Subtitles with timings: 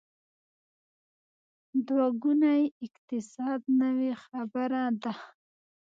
[1.87, 5.13] دوه ګونی اقتصاد نوې خبره ده.